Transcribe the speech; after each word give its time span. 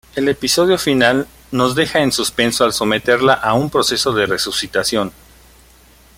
El 0.15 0.27
episodio 0.29 0.79
final 0.79 1.27
nos 1.51 1.75
deja 1.75 1.99
en 1.99 2.11
suspenso 2.11 2.63
al 2.63 2.73
someterla 2.73 3.33
a 3.33 3.53
un 3.53 3.69
proceso 3.69 4.11
de 4.13 4.25
resucitación. 4.25 5.11